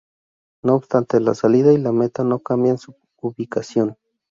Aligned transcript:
No 0.63 0.73
obstante, 0.73 1.19
la 1.19 1.35
salida 1.35 1.71
y 1.73 1.77
la 1.77 1.91
meta 1.91 2.23
no 2.23 2.39
cambian 2.39 2.79
su 2.79 2.95
ubicación. 3.21 3.97